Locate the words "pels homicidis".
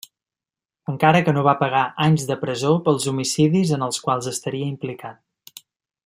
2.87-3.77